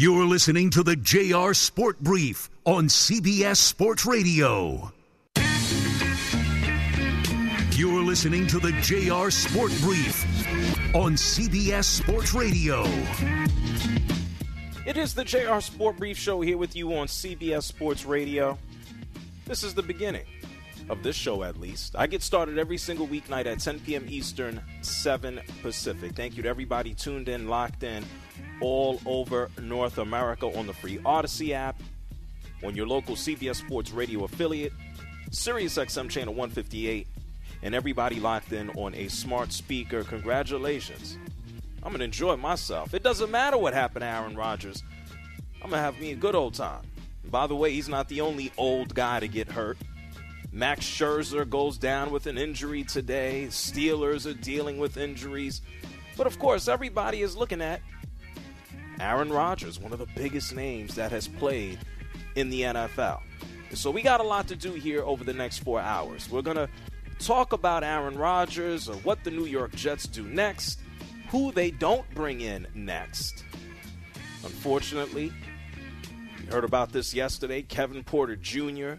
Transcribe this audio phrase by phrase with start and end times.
[0.00, 4.92] You're listening to the JR Sport Brief on CBS Sports Radio.
[7.72, 10.24] You're listening to the JR Sport Brief
[10.94, 12.84] on CBS Sports Radio.
[14.86, 18.56] It is the JR Sport Brief Show here with you on CBS Sports Radio.
[19.46, 20.26] This is the beginning
[20.88, 21.94] of this show, at least.
[21.96, 24.06] I get started every single weeknight at 10 p.m.
[24.08, 26.12] Eastern, 7 Pacific.
[26.14, 28.04] Thank you to everybody tuned in, locked in
[28.60, 31.80] all over North America on the free Odyssey app,
[32.64, 34.72] on your local CBS Sports Radio affiliate,
[35.30, 37.06] SiriusXM channel 158,
[37.62, 40.04] and everybody locked in on a smart speaker.
[40.04, 41.18] Congratulations.
[41.82, 42.94] I'm going to enjoy myself.
[42.94, 44.82] It doesn't matter what happened to Aaron Rodgers.
[45.62, 46.82] I'm going to have me a good old time.
[47.30, 49.76] By the way, he's not the only old guy to get hurt.
[50.50, 53.46] Max Scherzer goes down with an injury today.
[53.50, 55.60] Steelers are dealing with injuries.
[56.16, 57.80] But of course, everybody is looking at
[59.00, 61.78] Aaron Rodgers, one of the biggest names that has played
[62.34, 63.20] in the NFL.
[63.74, 66.30] So we got a lot to do here over the next four hours.
[66.30, 66.68] We're going to
[67.18, 70.80] talk about Aaron Rodgers or what the New York Jets do next,
[71.28, 73.44] who they don't bring in next.
[74.42, 75.32] Unfortunately,
[76.44, 77.62] you heard about this yesterday.
[77.62, 78.94] Kevin Porter Jr.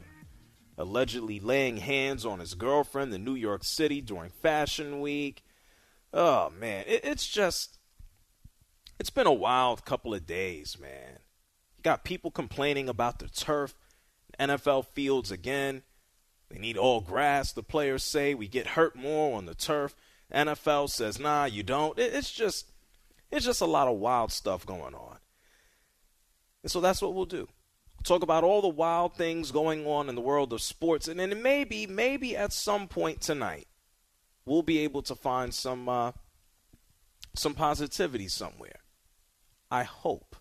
[0.79, 5.43] allegedly laying hands on his girlfriend in New York City during Fashion Week.
[6.13, 6.85] Oh, man.
[6.87, 7.77] it's just
[8.97, 11.19] it's been a wild couple of days, man.
[11.77, 13.75] You got people complaining about the turf,
[14.39, 15.83] NFL fields again.
[16.49, 18.33] They need all grass, the players say.
[18.33, 19.95] We get hurt more on the turf.
[20.33, 21.99] NFL says, nah, you don't.
[21.99, 22.71] It's just
[23.31, 25.17] it's just a lot of wild stuff going on.
[26.63, 27.47] And so that's what we'll do.
[28.03, 31.07] Talk about all the wild things going on in the world of sports.
[31.07, 33.67] And then maybe, maybe at some point tonight,
[34.45, 36.11] we'll be able to find some uh,
[37.35, 38.79] some positivity somewhere.
[39.69, 40.35] I hope.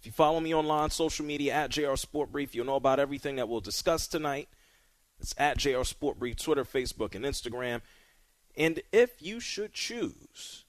[0.00, 3.36] If you follow me online, social media at JR Sport Brief, you'll know about everything
[3.36, 4.48] that we'll discuss tonight.
[5.18, 7.80] It's at JR Sport Brief, Twitter, Facebook, and Instagram.
[8.56, 10.64] And if you should choose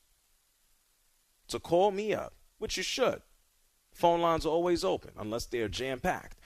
[1.47, 3.21] to call me up, which you should,
[3.97, 6.37] phone lines are always open unless they're jam packed.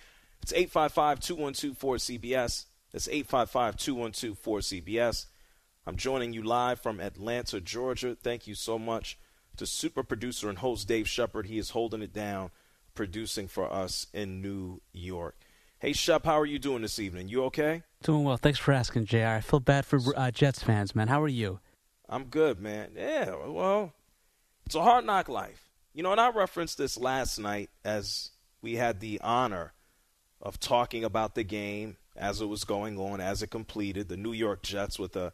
[0.42, 2.66] It's 855 212 4CBS.
[2.92, 5.26] That's 855 212 4CBS.
[5.86, 8.16] I'm joining you live from Atlanta, Georgia.
[8.16, 9.18] Thank you so much
[9.58, 11.48] to super producer and host Dave Shepard.
[11.48, 12.52] He is holding it down,
[12.96, 15.36] producing for us in New York.
[15.80, 17.28] Hey, Shep, how are you doing this evening?
[17.28, 17.82] You okay?
[18.04, 18.38] Doing well.
[18.38, 19.26] Thanks for asking, JR.
[19.26, 21.08] I feel bad for uh, Jets fans, man.
[21.08, 21.60] How are you?
[22.08, 22.92] I'm good, man.
[22.96, 23.94] Yeah, well,
[24.66, 25.71] it's a hard knock life.
[25.94, 28.32] You know, and I referenced this last night as
[28.62, 29.74] we had the honor
[30.42, 34.08] of talking about the game as it was going on, as it completed.
[34.08, 35.34] The New York Jets with a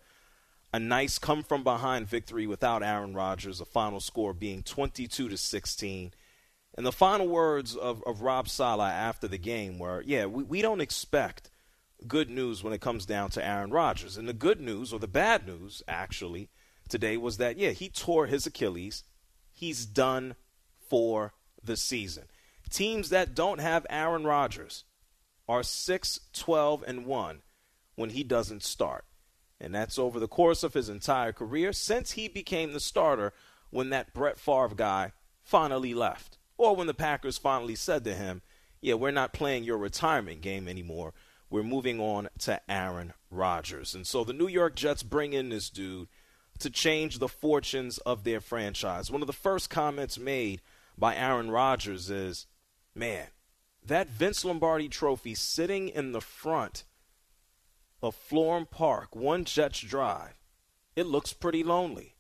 [0.74, 5.38] a nice come from behind victory without Aaron Rodgers, the final score being 22 to
[5.38, 6.14] 16.
[6.76, 10.62] And the final words of, of Rob Saleh after the game were, yeah, we, we
[10.62, 11.50] don't expect
[12.06, 14.18] good news when it comes down to Aaron Rodgers.
[14.18, 16.50] And the good news, or the bad news, actually,
[16.90, 19.04] today was that, yeah, he tore his Achilles.
[19.52, 20.36] He's done
[20.90, 21.34] for
[21.64, 22.26] the season.
[22.70, 24.84] Teams that don't have Aaron Rodgers
[25.48, 27.42] are 6 12 and 1
[27.96, 29.06] when he doesn't start.
[29.60, 33.34] And that's over the course of his entire career since he became the starter
[33.70, 35.14] when that Brett Favre guy
[35.44, 36.38] finally left.
[36.58, 38.42] Or when the Packers finally said to him,
[38.82, 41.14] Yeah, we're not playing your retirement game anymore.
[41.50, 43.96] We're moving on to Aaron Rodgers.
[43.96, 46.10] And so the New York Jets bring in this dude
[46.60, 49.10] to change the fortunes of their franchise.
[49.10, 50.62] One of the first comments made
[50.98, 52.48] by Aaron Rodgers is,
[52.96, 53.28] Man,
[53.86, 56.84] that Vince Lombardi trophy sitting in the front
[58.02, 60.40] of Florham Park, one Jets drive,
[60.96, 62.16] it looks pretty lonely.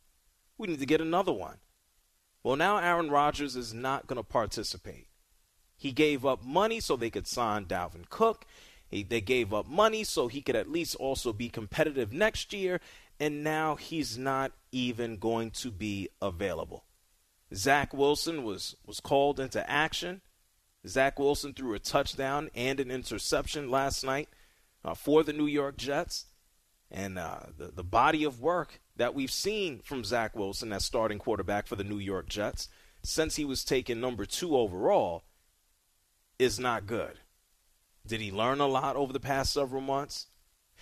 [0.57, 1.57] We need to get another one.
[2.43, 5.07] Well, now Aaron Rodgers is not going to participate.
[5.75, 8.45] He gave up money so they could sign Dalvin Cook.
[8.87, 12.79] He, they gave up money so he could at least also be competitive next year,
[13.19, 16.85] and now he's not even going to be available.
[17.53, 20.21] Zach Wilson was, was called into action.
[20.85, 24.29] Zach Wilson threw a touchdown and an interception last night
[24.83, 26.25] uh, for the New York Jets.
[26.89, 31.19] And uh, the, the body of work that we've seen from Zach Wilson as starting
[31.19, 32.69] quarterback for the New York Jets
[33.03, 35.23] since he was taken number two overall
[36.39, 37.19] is not good.
[38.05, 40.27] Did he learn a lot over the past several months?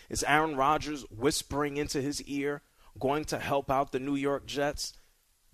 [0.09, 2.61] Is Aaron Rodgers whispering into his ear
[2.99, 4.93] going to help out the New York Jets?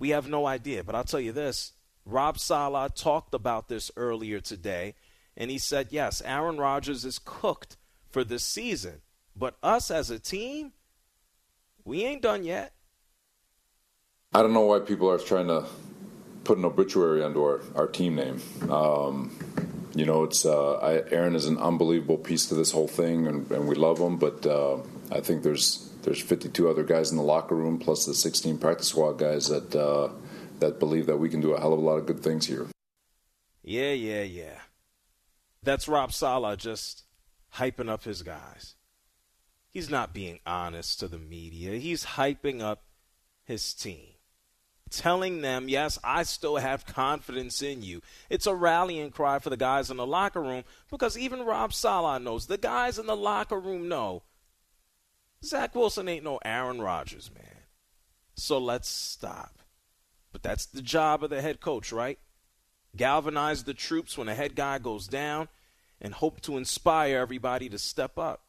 [0.01, 1.73] We have no idea, but I'll tell you this
[2.07, 4.95] Rob Saleh talked about this earlier today,
[5.37, 7.77] and he said, yes, Aaron Rodgers is cooked
[8.09, 9.03] for this season.
[9.35, 10.71] But us as a team,
[11.85, 12.73] we ain't done yet.
[14.33, 15.65] I don't know why people are trying to
[16.45, 18.41] put an obituary under our, our team name.
[18.71, 19.37] Um,
[19.93, 23.51] you know, it's uh, I, Aaron is an unbelievable piece to this whole thing, and,
[23.51, 24.17] and we love him.
[24.17, 24.77] But uh,
[25.11, 28.87] I think there's there's 52 other guys in the locker room, plus the 16 practice
[28.87, 30.09] squad guys that uh,
[30.59, 32.67] that believe that we can do a hell of a lot of good things here.
[33.63, 34.59] Yeah, yeah, yeah.
[35.63, 37.03] That's Rob Saleh just
[37.55, 38.75] hyping up his guys.
[39.69, 41.77] He's not being honest to the media.
[41.77, 42.83] He's hyping up
[43.43, 44.07] his team.
[44.89, 48.01] Telling them, yes, I still have confidence in you.
[48.29, 52.21] It's a rallying cry for the guys in the locker room because even Rob Saleh
[52.21, 54.23] knows, the guys in the locker room know
[55.43, 57.63] Zach Wilson ain't no Aaron Rodgers, man.
[58.35, 59.59] So let's stop.
[60.31, 62.19] But that's the job of the head coach, right?
[62.95, 65.47] Galvanize the troops when a head guy goes down
[65.99, 68.43] and hope to inspire everybody to step up.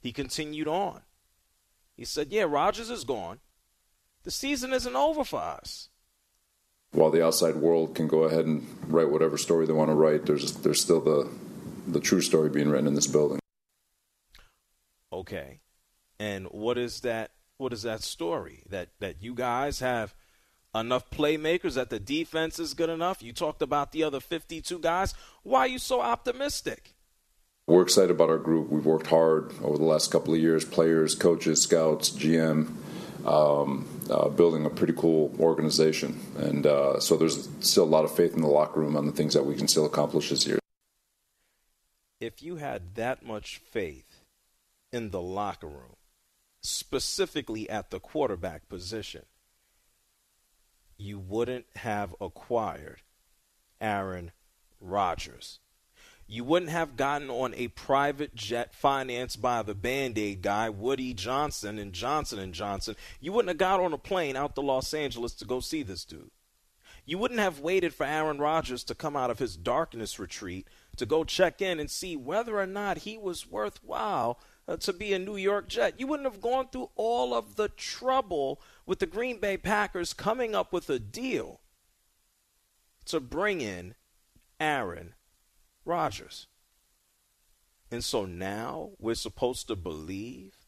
[0.00, 1.02] He continued on.
[1.96, 3.40] He said, Yeah, Rodgers is gone.
[4.24, 5.88] The season isn't over for us.
[6.92, 10.26] While the outside world can go ahead and write whatever story they want to write,
[10.26, 11.30] there's there's still the
[11.86, 13.38] the true story being written in this building.
[15.12, 15.60] Okay.
[16.22, 18.62] And what is that what is that story?
[18.70, 20.14] That that you guys have
[20.72, 23.24] enough playmakers that the defense is good enough?
[23.24, 25.14] You talked about the other 52 guys.
[25.42, 26.94] Why are you so optimistic?
[27.66, 28.68] We're excited about our group.
[28.68, 32.70] We've worked hard over the last couple of years players, coaches, scouts, GM,
[33.26, 36.20] um, uh, building a pretty cool organization.
[36.38, 39.12] And uh, so there's still a lot of faith in the locker room on the
[39.12, 40.60] things that we can still accomplish this year.
[42.20, 44.20] If you had that much faith
[44.92, 45.96] in the locker room,
[46.62, 49.24] specifically at the quarterback position,
[50.96, 53.02] you wouldn't have acquired
[53.80, 54.30] Aaron
[54.80, 55.58] Rodgers.
[56.28, 61.78] You wouldn't have gotten on a private jet financed by the Band-Aid guy Woody Johnson
[61.78, 62.96] and Johnson and Johnson.
[63.20, 66.04] You wouldn't have got on a plane out to Los Angeles to go see this
[66.04, 66.30] dude.
[67.04, 71.04] You wouldn't have waited for Aaron Rodgers to come out of his darkness retreat to
[71.04, 74.38] go check in and see whether or not he was worthwhile
[74.68, 75.98] uh, to be a New York Jet.
[75.98, 80.54] You wouldn't have gone through all of the trouble with the Green Bay Packers coming
[80.54, 81.60] up with a deal
[83.06, 83.94] to bring in
[84.60, 85.14] Aaron
[85.84, 86.46] Rodgers.
[87.90, 90.62] And so now we're supposed to believe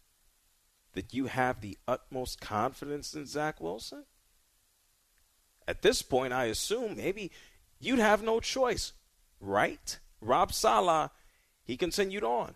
[0.94, 4.04] that you have the utmost confidence in Zach Wilson?
[5.66, 7.30] At this point, I assume maybe
[7.80, 8.92] you'd have no choice,
[9.40, 9.98] right?
[10.20, 11.10] Rob Saleh,
[11.64, 12.54] he continued on.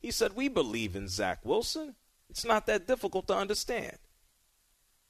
[0.00, 1.94] He said, We believe in Zach Wilson.
[2.30, 3.96] It's not that difficult to understand.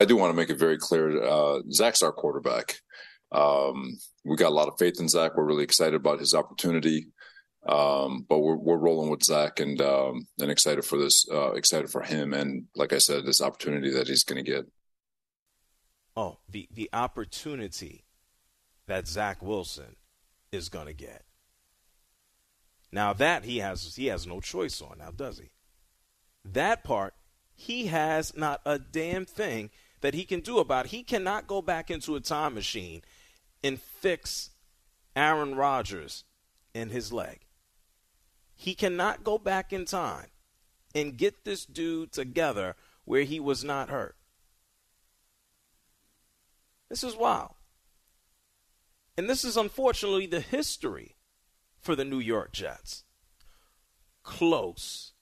[0.00, 2.80] I do want to make it very clear uh, Zach's our quarterback.
[3.33, 5.37] Um, we got a lot of faith in Zach.
[5.37, 7.09] We're really excited about his opportunity.
[7.66, 11.90] Um, but we're we're rolling with Zach and um, and excited for this, uh, excited
[11.90, 14.64] for him, and like I said, this opportunity that he's going to get.
[16.16, 18.04] Oh, the the opportunity
[18.87, 19.97] that Zach Wilson
[20.52, 21.25] is going to get.
[22.90, 25.50] Now that he has he has no choice on now, does he?
[26.45, 27.14] That part
[27.54, 30.90] he has not a damn thing that he can do about it.
[30.92, 33.02] He cannot go back into a time machine
[33.62, 34.50] and fix
[35.16, 36.25] Aaron Rodgers
[36.73, 37.40] in his leg.
[38.54, 40.28] He cannot go back in time
[40.95, 44.16] and get this dude together where he was not hurt.
[46.88, 47.54] This is wild.
[49.16, 51.16] And this is unfortunately the history
[51.80, 53.04] for the New York Jets.
[54.23, 55.12] Close.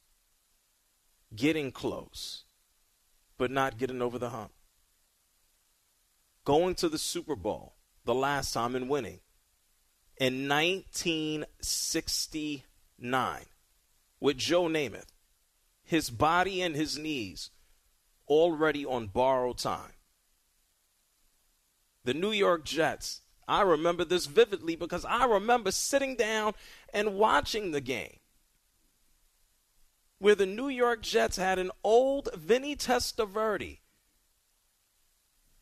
[1.34, 2.44] Getting close,
[3.36, 4.52] but not getting over the hump.
[6.44, 9.20] Going to the Super Bowl the last time and winning.
[10.18, 13.40] In 1969,
[14.20, 15.12] with Joe Namath,
[15.82, 17.50] his body and his knees
[18.28, 19.92] already on borrowed time.
[22.04, 23.20] the New York Jets.
[23.48, 26.54] I remember this vividly because I remember sitting down
[26.92, 28.18] and watching the game
[30.18, 33.78] where the New York Jets had an old Vinny Testaverde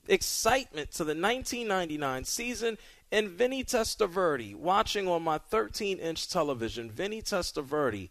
[0.07, 2.79] excitement to the 1999 season
[3.11, 6.91] and Vinny Testaverde watching on my 13 inch television.
[6.91, 8.11] Vinny Testaverde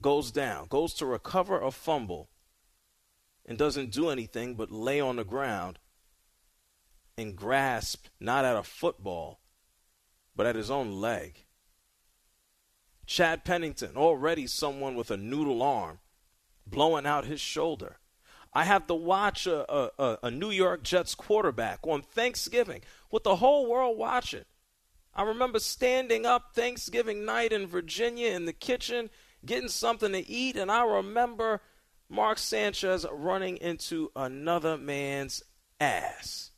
[0.00, 2.28] goes down, goes to recover a fumble,
[3.46, 5.78] and doesn't do anything but lay on the ground
[7.22, 9.40] and grasp not at a football,
[10.36, 11.46] but at his own leg.
[13.06, 16.00] Chad Pennington, already someone with a noodle arm,
[16.66, 17.98] blowing out his shoulder.
[18.54, 23.36] I have to watch a, a, a, New York Jets quarterback on Thanksgiving with the
[23.36, 24.44] whole world watching.
[25.14, 29.10] I remember standing up Thanksgiving night in Virginia in the kitchen,
[29.44, 31.62] getting something to eat, and I remember
[32.08, 35.42] Mark Sanchez running into another man's
[35.80, 36.51] ass.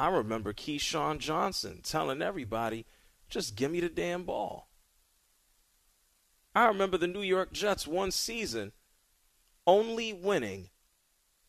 [0.00, 2.86] I remember Keyshawn Johnson telling everybody,
[3.28, 4.70] just give me the damn ball.
[6.54, 8.72] I remember the New York Jets one season
[9.66, 10.70] only winning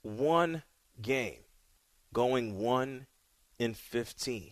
[0.01, 0.63] one
[1.01, 1.46] game,
[2.12, 3.08] going 1
[3.58, 4.51] in 15.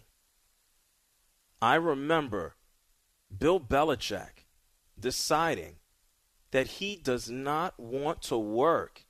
[1.61, 2.55] I remember
[3.37, 4.45] Bill Belichick
[4.97, 5.75] deciding
[6.51, 9.03] that he does not want to work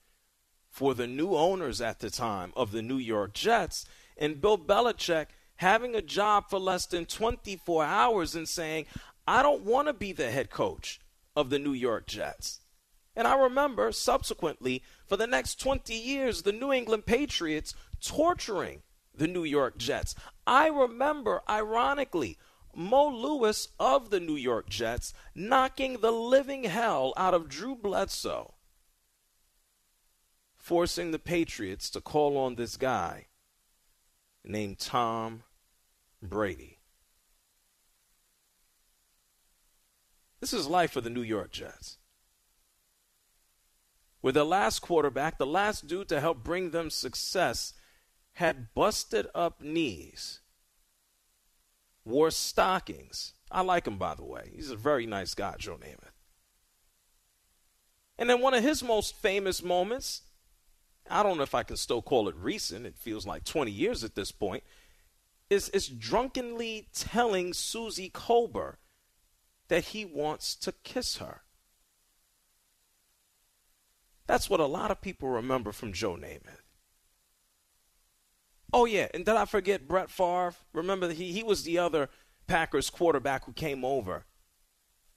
[0.68, 3.86] for the new owners at the time of the New York Jets.
[4.20, 8.86] And Bill Belichick having a job for less than 24 hours and saying,
[9.26, 11.00] I don't want to be the head coach
[11.36, 12.60] of the New York Jets.
[13.16, 18.84] And I remember subsequently, for the next 20 years, the New England Patriots torturing
[19.16, 20.16] the New York Jets.
[20.46, 22.38] I remember, ironically,
[22.76, 28.54] Mo Lewis of the New York Jets knocking the living hell out of Drew Bledsoe,
[30.58, 33.28] forcing the Patriots to call on this guy
[34.44, 35.44] named Tom
[36.24, 36.28] mm-hmm.
[36.28, 36.78] Brady.
[40.40, 41.98] This is life for the New York Jets.
[44.22, 47.74] With the last quarterback, the last dude to help bring them success,
[48.34, 50.40] had busted up knees
[52.10, 53.34] wore stockings.
[53.52, 54.52] I like him, by the way.
[54.56, 56.12] He's a very nice guy, Joe Namath.
[58.18, 60.24] And then one of his most famous moments,
[61.10, 64.04] I don't know if I can still call it recent, it feels like 20 years
[64.04, 64.64] at this point,
[65.50, 68.76] is, is drunkenly telling Suzy Kolber
[69.68, 71.42] that he wants to kiss her.
[74.28, 76.62] That's what a lot of people remember from Joe Namath.
[78.72, 80.54] Oh yeah, and did I forget Brett Favre?
[80.74, 82.10] Remember he he was the other
[82.46, 84.26] Packers quarterback who came over,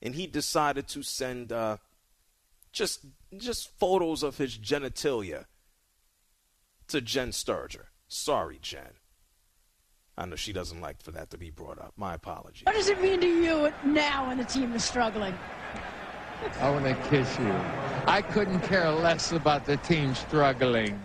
[0.00, 1.76] and he decided to send uh,
[2.72, 3.04] just
[3.36, 5.44] just photos of his genitalia
[6.92, 7.88] to Jenn Sterger.
[8.06, 8.98] Sorry, Jen.
[10.16, 11.94] I know she doesn't like for that to be brought up.
[11.96, 12.64] My apologies.
[12.64, 15.34] What does it mean to you now when the team is struggling?
[16.60, 17.50] I want to kiss you.
[18.06, 21.00] I couldn't care less about the team struggling.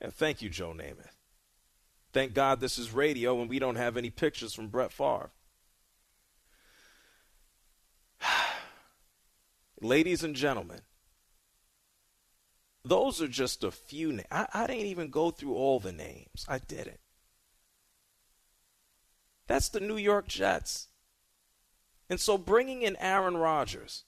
[0.00, 1.16] And thank you, Joe Namath.
[2.12, 5.30] Thank God this is radio and we don't have any pictures from Brett Favre.
[9.80, 10.82] Ladies and gentlemen,
[12.88, 14.28] those are just a few names.
[14.30, 16.46] I, I didn't even go through all the names.
[16.48, 17.00] I didn't.
[19.46, 20.88] That's the New York Jets.
[22.08, 24.04] And so bringing in Aaron Rodgers,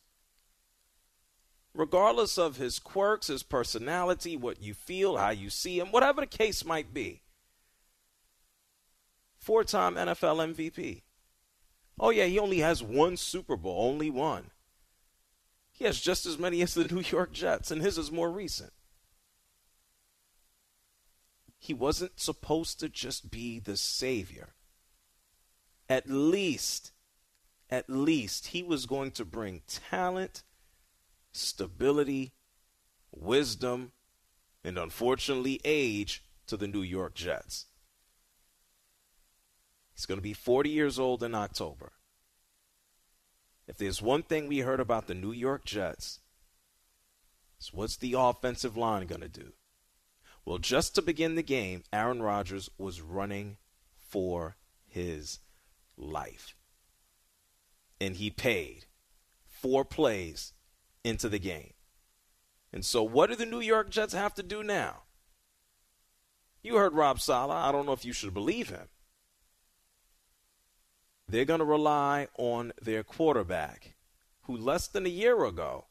[1.75, 6.27] regardless of his quirks, his personality, what you feel, how you see him, whatever the
[6.27, 7.23] case might be.
[9.39, 11.03] Four time NFL MVP.
[12.01, 14.51] Oh, yeah, he only has one Super Bowl, only one.
[15.79, 18.73] He has just as many as the New York Jets, and his is more recent.
[21.57, 24.55] He wasn't supposed to just be the savior.
[25.89, 26.91] At least,
[27.71, 30.43] at least, he was going to bring talent
[31.31, 32.33] stability,
[33.13, 33.93] wisdom,
[34.65, 37.67] and unfortunately age to the New York Jets.
[39.95, 41.93] He's going to be 40 years old in October.
[43.69, 46.21] If there's one thing we heard about the New York Jets,
[47.59, 49.53] it's what's the offensive line going to do?
[50.45, 53.59] Well, just to begin the game, Aaron Rodgers was running
[53.99, 54.57] for
[54.87, 55.41] his
[55.99, 56.57] life.
[58.01, 58.87] And he paid
[59.45, 60.55] four plays
[61.05, 61.75] into the game.
[62.73, 65.03] And so, what do the New York Jets have to do now?
[66.63, 67.57] You heard Rob Saleh.
[67.57, 68.89] I don't know if you should believe him.
[71.29, 73.95] They're going to rely on their quarterback,
[74.43, 75.87] who less than a year ago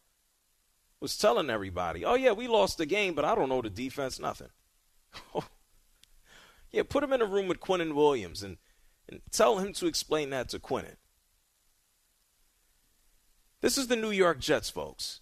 [1.00, 4.20] was telling everybody, oh, yeah, we lost the game, but I don't know the defense,
[4.20, 4.50] nothing.
[6.72, 8.58] Yeah, put him in a room with Quinnen Williams and,
[9.08, 10.98] and tell him to explain that to Quinnen.
[13.62, 15.22] This is the New York Jets, folks.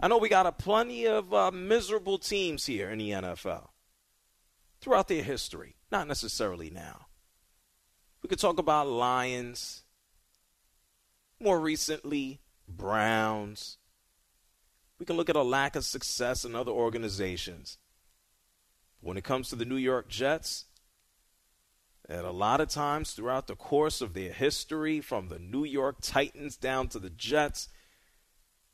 [0.00, 3.68] I know we got a plenty of uh, miserable teams here in the NFL
[4.80, 7.06] throughout their history, not necessarily now.
[8.24, 9.82] We could talk about Lions,
[11.38, 13.76] more recently, Browns.
[14.98, 17.76] We can look at a lack of success in other organizations.
[19.02, 20.64] When it comes to the New York Jets,
[22.08, 25.96] at a lot of times throughout the course of their history, from the New York
[26.00, 27.68] Titans down to the Jets,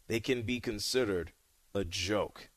[0.07, 1.33] they can be considered
[1.75, 2.51] a joke.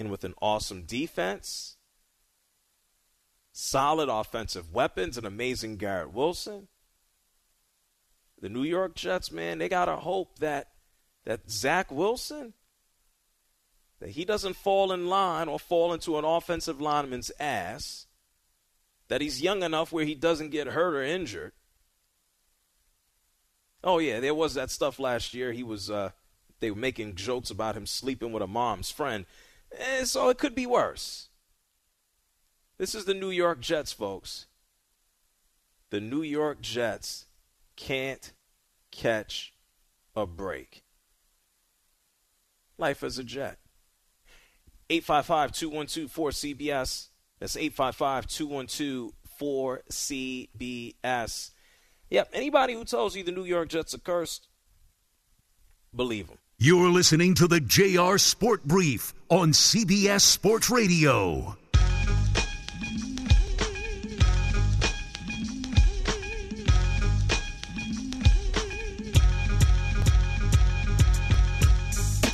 [0.00, 1.76] And with an awesome defense,
[3.52, 6.68] solid offensive weapons, and amazing Garrett Wilson,
[8.40, 10.68] the New York Jets, man, they gotta hope that
[11.24, 12.54] that Zach Wilson
[14.02, 18.06] that he doesn't fall in line or fall into an offensive lineman's ass,
[19.06, 21.52] that he's young enough where he doesn't get hurt or injured.
[23.84, 25.52] Oh yeah, there was that stuff last year.
[25.52, 26.10] He was uh,
[26.58, 29.24] they were making jokes about him sleeping with a mom's friend.
[29.78, 31.28] And so it could be worse.
[32.82, 34.46] This is the New York Jets, folks.
[35.90, 37.26] The New York Jets
[37.76, 38.32] can't
[38.90, 39.52] catch
[40.16, 40.82] a break.
[42.78, 43.58] Life as a Jet.
[44.90, 47.10] 855 212 4CBS.
[47.38, 51.50] That's 855 212 4CBS.
[52.10, 54.48] Yep, anybody who tells you the New York Jets are cursed,
[55.94, 56.38] believe them.
[56.58, 61.56] You're listening to the JR Sport Brief on CBS Sports Radio.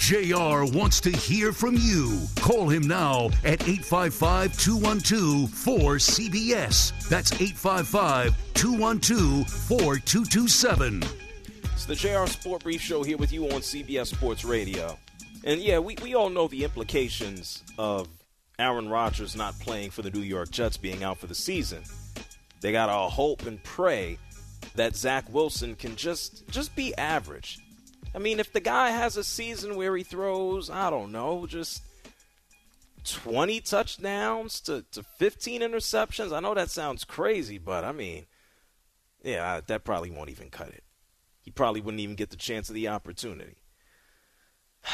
[0.08, 2.22] JR wants to hear from you.
[2.36, 7.08] Call him now at 855 212 4CBS.
[7.10, 11.02] That's 855 212 4227.
[11.74, 14.98] It's the JR Sport Brief Show here with you on CBS Sports Radio.
[15.44, 18.08] And yeah, we, we all know the implications of
[18.58, 21.82] Aaron Rodgers not playing for the New York Jets being out for the season.
[22.62, 24.16] They got to hope and pray
[24.74, 27.58] that Zach Wilson can just just be average
[28.14, 31.82] I mean, if the guy has a season where he throws, I don't know, just
[33.04, 38.26] 20 touchdowns to, to 15 interceptions, I know that sounds crazy, but I mean,
[39.22, 40.84] yeah, that probably won't even cut it.
[41.42, 43.56] He probably wouldn't even get the chance of the opportunity.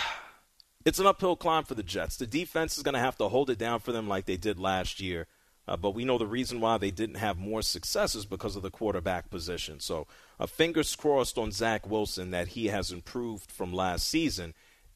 [0.86, 2.18] It's an uphill climb for the Jets.
[2.18, 4.58] The defense is going to have to hold it down for them like they did
[4.58, 5.26] last year.
[5.66, 8.62] Uh, but we know the reason why they didn't have more success is because of
[8.62, 9.80] the quarterback position.
[9.80, 10.06] So,
[10.38, 14.52] uh, fingers crossed on Zach Wilson that he has improved from last season.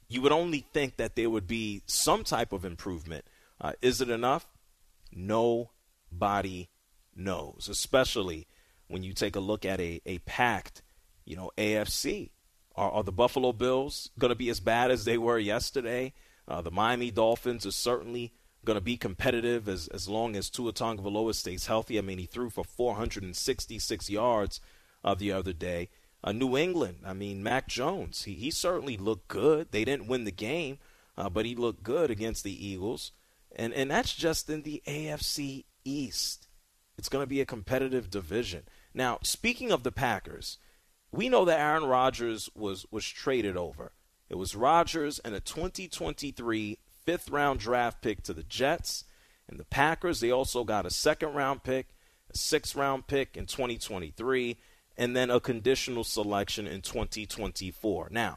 [0.09, 3.25] You would only think that there would be some type of improvement.
[3.61, 4.47] Uh, is it enough?
[5.11, 6.69] Nobody
[7.17, 8.47] knows, especially
[8.89, 10.83] when you take a look at a, a packed,
[11.25, 12.31] you know, AFC.
[12.77, 16.13] Are, are the Buffalo Bills going to be as bad as they were yesterday?
[16.47, 18.33] Uh, the Miami Dolphins are certainly
[18.65, 21.99] going to be competitive as, as long as Tua Tagovailoa stays healthy.
[21.99, 24.61] I mean, he threw for 466 yards
[25.05, 25.89] uh, the other day.
[26.23, 29.71] Uh, New England, I mean, Mac Jones, he, he certainly looked good.
[29.71, 30.79] They didn't win the game,
[31.17, 33.13] uh, but he looked good against the Eagles.
[33.55, 36.49] And, and that's just in the AFC East.
[36.99, 38.65] It's going to be a competitive division.
[38.93, 40.59] Now, speaking of the Packers,
[41.13, 43.93] we know that Aaron Rodgers was, was traded over.
[44.29, 49.05] It was Rodgers and a 2023 fifth round draft pick to the Jets.
[49.49, 51.87] And the Packers, they also got a second round pick,
[52.31, 54.59] a sixth round pick in 2023,
[54.99, 58.09] and then a conditional selection in 2024.
[58.11, 58.37] Now,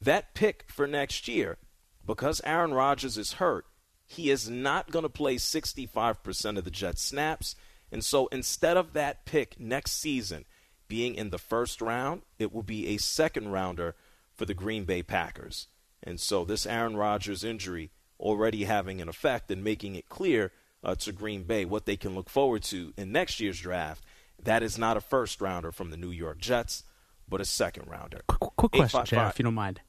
[0.00, 1.58] that pick for next year,
[2.06, 3.66] because Aaron Rodgers is hurt,
[4.06, 7.56] he is not going to play 65% of the Jets snaps.
[7.90, 10.44] And so instead of that pick next season
[10.86, 13.96] being in the first round, it will be a second rounder
[14.32, 15.66] for the Green Bay Packers.
[16.04, 17.90] And so this Aaron Rodgers injury
[18.22, 20.52] already having an effect and making it clear
[20.84, 24.04] uh, to Green Bay what they can look forward to in next year's draft.
[24.42, 26.84] That is not a first rounder from the New York Jets,
[27.28, 28.20] but a second rounder.
[28.26, 29.80] Quick, quick question, Jeff, if you don't mind.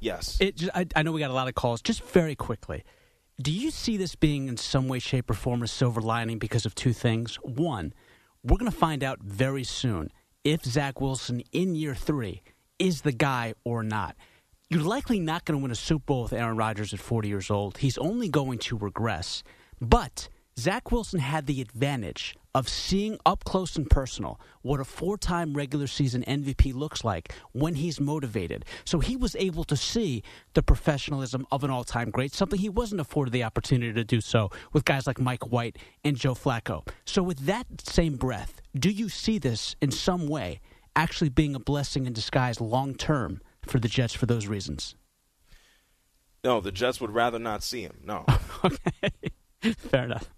[0.00, 0.38] Yes.
[0.40, 1.80] It just, I, I know we got a lot of calls.
[1.80, 2.84] Just very quickly,
[3.40, 6.66] do you see this being in some way, shape, or form a silver lining because
[6.66, 7.36] of two things?
[7.36, 7.94] One,
[8.42, 10.10] we're going to find out very soon
[10.44, 12.42] if Zach Wilson in year three
[12.78, 14.16] is the guy or not.
[14.72, 17.50] You're likely not going to win a Super Bowl with Aaron Rodgers at 40 years
[17.50, 17.76] old.
[17.76, 19.42] He's only going to regress.
[19.82, 25.18] But Zach Wilson had the advantage of seeing up close and personal what a four
[25.18, 28.64] time regular season MVP looks like when he's motivated.
[28.86, 30.22] So he was able to see
[30.54, 34.22] the professionalism of an all time great, something he wasn't afforded the opportunity to do
[34.22, 36.88] so with guys like Mike White and Joe Flacco.
[37.04, 40.60] So, with that same breath, do you see this in some way
[40.96, 44.94] actually being a blessing in disguise long term for the Jets for those reasons?
[46.44, 47.98] No, the Jets would rather not see him.
[48.04, 48.24] No.
[48.64, 49.10] okay.
[49.60, 50.30] Fair enough.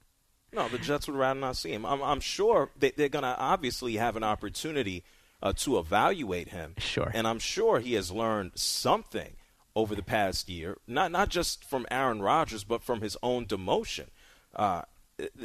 [0.52, 1.84] No, the Jets would rather not see him.
[1.84, 5.02] I'm, I'm sure they, are going to obviously have an opportunity
[5.42, 6.74] uh, to evaluate him.
[6.78, 7.10] Sure.
[7.12, 9.34] And I'm sure he has learned something
[9.76, 14.06] over the past year, not not just from Aaron Rodgers, but from his own demotion.
[14.54, 14.82] Uh,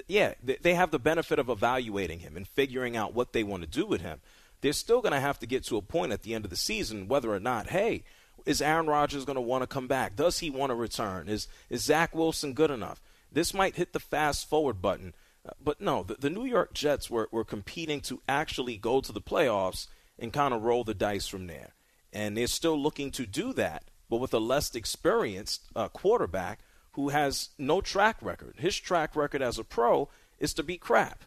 [0.08, 3.70] yeah, they have the benefit of evaluating him and figuring out what they want to
[3.70, 4.20] do with him.
[4.62, 6.58] They're still going to have to get to a point at the end of the
[6.58, 8.04] season whether or not, hey,
[8.46, 10.16] is Aaron Rodgers going to want to come back?
[10.16, 11.28] Does he want to return?
[11.28, 13.02] Is is Zach Wilson good enough?
[13.32, 15.14] This might hit the fast forward button.
[15.46, 19.12] Uh, but no, the, the New York Jets were, were competing to actually go to
[19.12, 21.74] the playoffs and kind of roll the dice from there.
[22.12, 26.60] And they're still looking to do that, but with a less experienced uh, quarterback
[26.94, 28.56] who has no track record.
[28.58, 31.24] His track record as a pro is to be crap.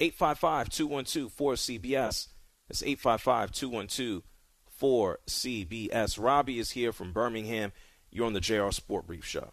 [0.00, 2.28] 855 212 4CBS.
[2.72, 4.22] That's 855 212
[4.80, 6.18] 4CBS.
[6.18, 7.70] Robbie is here from Birmingham.
[8.10, 9.52] You're on the JR Sport Brief Show.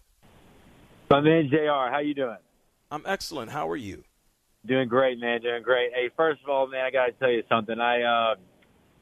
[1.09, 1.91] My man Jr.
[1.91, 2.37] How you doing?
[2.89, 3.51] I'm excellent.
[3.51, 4.05] How are you?
[4.65, 5.41] Doing great, man.
[5.41, 5.91] Doing great.
[5.93, 7.77] Hey, first of all, man, I got to tell you something.
[7.77, 8.35] I, uh,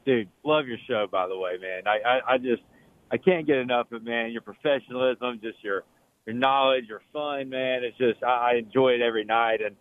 [0.04, 1.06] dude, love your show.
[1.12, 2.64] By the way, man, I, I, I just,
[3.12, 4.32] I can't get enough of it, man.
[4.32, 5.84] Your professionalism, just your,
[6.26, 7.84] your knowledge, your fun, man.
[7.84, 9.62] It's just, I, I enjoy it every night.
[9.64, 9.76] And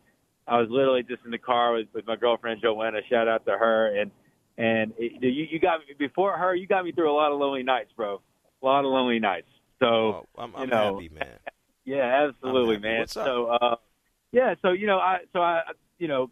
[0.47, 2.99] I was literally just in the car with, with my girlfriend Joanna.
[3.09, 3.99] Shout out to her.
[3.99, 4.11] And,
[4.59, 6.55] and it, you, you got me before her.
[6.55, 8.21] You got me through a lot of lonely nights, bro.
[8.63, 9.49] A lot of lonely nights.
[9.81, 11.29] So, oh, I'm, I'm you know, happy, man.
[11.85, 13.07] Yeah, absolutely, man.
[13.07, 13.77] So, uh,
[14.33, 15.63] yeah, so you know, I so I,
[16.01, 16.31] you know,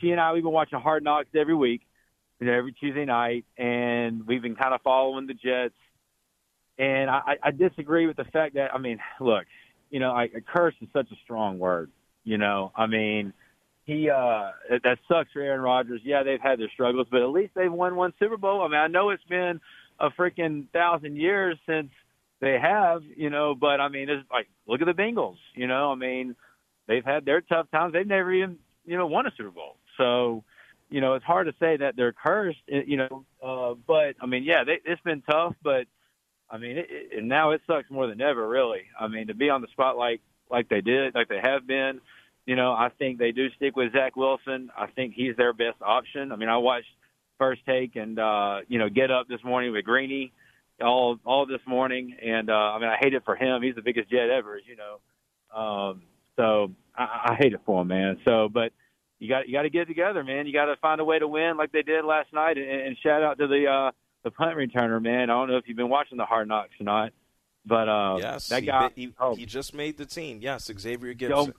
[0.00, 1.82] she and I we've been watching Hard Knocks every week,
[2.40, 5.74] you know, every Tuesday night, and we've been kind of following the Jets.
[6.76, 9.44] And I, I disagree with the fact that I mean, look,
[9.90, 11.92] you know, I, a curse is such a strong word.
[12.24, 13.32] You know, I mean,
[13.86, 16.00] he uh that sucks for Aaron Rodgers.
[16.04, 18.62] Yeah, they've had their struggles, but at least they've won one Super Bowl.
[18.62, 19.60] I mean, I know it's been
[19.98, 21.90] a freaking thousand years since
[22.40, 25.38] they have, you know, but I mean, it's like look at the Bengals.
[25.54, 26.34] You know, I mean,
[26.88, 27.92] they've had their tough times.
[27.92, 29.76] They've never even, you know, won a Super Bowl.
[29.96, 30.42] So,
[30.90, 32.58] you know, it's hard to say that they're cursed.
[32.68, 35.86] Eh, you know, uh, but I mean, yeah, they, it's been tough, but
[36.50, 38.46] I mean, it, it, and now it sucks more than ever.
[38.46, 42.00] Really, I mean, to be on the spotlight like they did, like they have been.
[42.46, 44.70] You know, I think they do stick with Zach Wilson.
[44.76, 46.30] I think he's their best option.
[46.32, 46.86] I mean, I watched
[47.38, 50.32] First Take and uh, you know Get Up this morning with Greeny
[50.80, 53.62] all all this morning, and uh, I mean I hate it for him.
[53.62, 55.58] He's the biggest Jet ever, as you know.
[55.58, 56.02] Um,
[56.36, 58.18] so I, I hate it for him, man.
[58.24, 58.72] So, but
[59.18, 60.46] you got you got to get it together, man.
[60.46, 62.58] You got to find a way to win like they did last night.
[62.58, 63.90] And, and shout out to the uh,
[64.24, 65.30] the punt returner, man.
[65.30, 67.12] I don't know if you've been watching the Hard Knocks or not,
[67.64, 70.40] but uh, yes, that guy he, oh, he just made the team.
[70.42, 71.52] Yes, Xavier Gipson.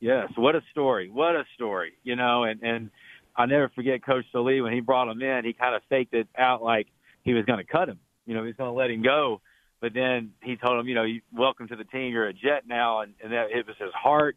[0.00, 1.10] Yes, what a story!
[1.10, 1.92] What a story!
[2.02, 2.90] You know, and and
[3.36, 5.44] I never forget Coach Saleh when he brought him in.
[5.44, 6.88] He kind of faked it out like
[7.22, 9.40] he was going to cut him you know, he's going to let him go.
[9.80, 12.12] But then he told him, you know, welcome to the team.
[12.12, 14.36] You're a Jet now, and, and that it was his heart,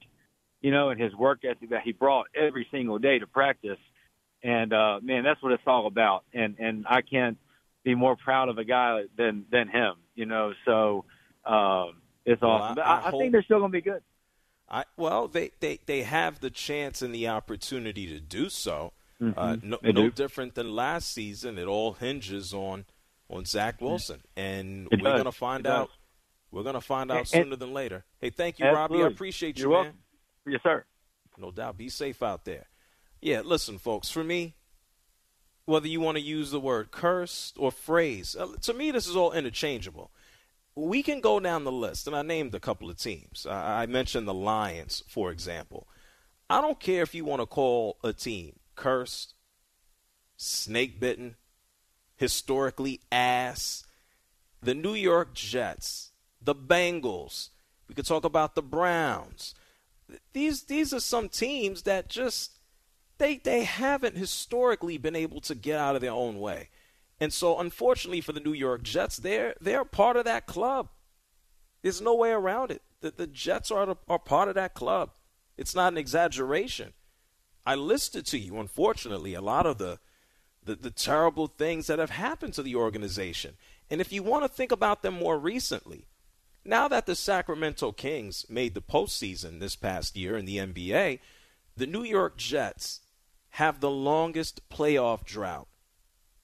[0.61, 3.79] you know, and his work ethic that he brought every single day to practice.
[4.43, 6.23] And uh, man, that's what it's all about.
[6.33, 7.37] And and I can't
[7.83, 10.53] be more proud of a guy than than him, you know.
[10.65, 11.05] So
[11.43, 12.79] um, it's well, awesome.
[12.79, 14.03] I, I, I, I think they're still going to be good.
[14.71, 18.93] I, well, they, they, they have the chance and the opportunity to do so.
[19.21, 19.37] Mm-hmm.
[19.37, 21.57] Uh, no, no different than last season.
[21.59, 22.85] It all hinges on
[23.29, 25.19] on Zach Wilson, and it we're does.
[25.19, 25.87] gonna find it out.
[25.87, 25.97] Does.
[26.51, 28.03] We're gonna find out sooner than later.
[28.19, 28.97] Hey, thank you, Absolutely.
[28.97, 29.11] Robbie.
[29.11, 29.83] I appreciate you, You're man.
[29.83, 29.99] welcome.
[30.47, 30.85] Yes, sir.
[31.37, 31.77] No doubt.
[31.77, 32.65] Be safe out there.
[33.21, 34.09] Yeah, listen, folks.
[34.09, 34.55] For me,
[35.65, 39.15] whether you want to use the word cursed or phrase, uh, to me, this is
[39.15, 40.11] all interchangeable.
[40.75, 43.45] We can go down the list, and I named a couple of teams.
[43.49, 45.87] I mentioned the Lions, for example.
[46.49, 49.35] I don't care if you want to call a team cursed,
[50.37, 51.35] snake bitten,
[52.15, 53.83] historically ass.
[54.61, 57.49] The New York Jets, the Bengals.
[57.87, 59.55] We could talk about the Browns.
[60.33, 62.59] These these are some teams that just
[63.17, 66.69] they they haven't historically been able to get out of their own way.
[67.21, 70.89] And so unfortunately for the New York Jets, they're they're part of that club.
[71.83, 72.81] There's no way around it.
[73.01, 75.11] The, the Jets are, are part of that club.
[75.57, 76.93] It's not an exaggeration.
[77.65, 79.99] I listed to you, unfortunately, a lot of the
[80.63, 83.55] the, the terrible things that have happened to the organization.
[83.89, 86.07] And if you want to think about them more recently,
[86.63, 91.19] Now that the Sacramento Kings made the postseason this past year in the NBA,
[91.75, 93.01] the New York Jets
[93.51, 95.67] have the longest playoff drought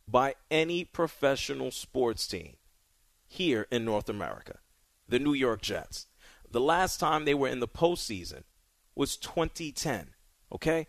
[0.08, 2.56] by any professional sports team
[3.28, 4.60] here in North America.
[5.08, 6.08] The New York Jets.
[6.50, 8.44] The last time they were in the postseason
[8.96, 10.12] was 2010.
[10.52, 10.88] Okay?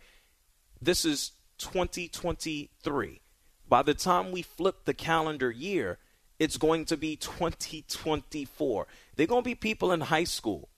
[0.81, 3.21] This is 2023.
[3.67, 5.99] By the time we flip the calendar year,
[6.39, 8.87] it's going to be 2024.
[9.15, 10.69] They're going to be people in high school,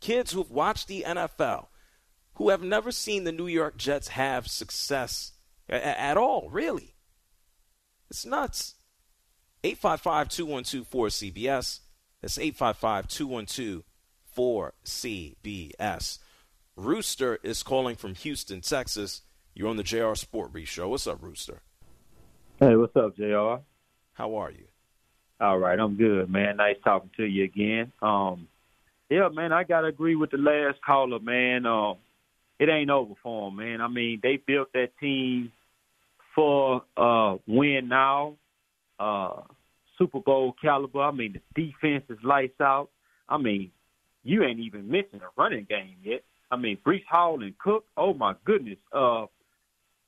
[0.00, 1.68] kids who've watched the NFL,
[2.34, 5.32] who have never seen the New York Jets have success
[5.68, 6.94] at all, really.
[8.10, 8.74] It's nuts.
[9.62, 11.80] 855 212 4CBS.
[12.20, 13.84] That's 855 212
[14.36, 16.18] 4CBS.
[16.76, 19.22] Rooster is calling from Houston, Texas.
[19.54, 20.88] You're on the JR Sport Brief Show.
[20.88, 21.62] What's up, Rooster?
[22.58, 23.62] Hey, what's up, JR?
[24.12, 24.64] How are you?
[25.40, 26.56] All right, I'm good, man.
[26.56, 27.92] Nice talking to you again.
[28.02, 28.48] Um,
[29.08, 31.64] yeah, man, I gotta agree with the last caller, man.
[31.64, 31.96] Um,
[32.58, 33.80] it ain't over for them, man.
[33.80, 35.50] I mean, they built that team
[36.34, 38.34] for uh win now,
[38.98, 39.42] uh
[39.98, 41.02] Super Bowl caliber.
[41.02, 42.88] I mean, the defense is lights out.
[43.28, 43.70] I mean,
[44.24, 46.22] you ain't even mentioned a running game yet.
[46.50, 47.84] I mean, Breece Hall and Cook.
[47.96, 48.78] Oh my goodness.
[48.92, 49.26] Uh,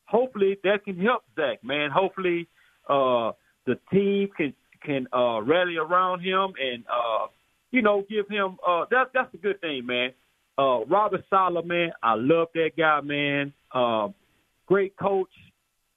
[0.07, 1.91] hopefully that can help Zach, man.
[1.91, 2.49] Hopefully,
[2.89, 3.33] uh,
[3.67, 4.53] the team can
[4.85, 7.27] can uh, rally around him and uh,
[7.71, 8.59] you know give him.
[8.67, 10.11] Uh, that's that's a good thing, man.
[10.59, 13.53] Uh, Robert Saleh, man, I love that guy, man.
[13.73, 14.09] Uh,
[14.67, 15.31] great coach.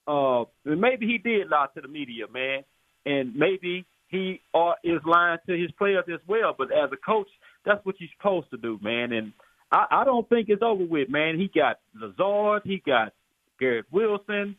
[0.07, 2.63] Uh, maybe he did lie to the media, man,
[3.05, 6.55] and maybe he uh, is lying to his players as well.
[6.57, 7.27] But as a coach,
[7.65, 9.11] that's what you're supposed to do, man.
[9.11, 9.33] And
[9.71, 11.39] I, I don't think it's over with, man.
[11.39, 13.13] He got Lazard, he got
[13.59, 14.55] Garrett Wilson,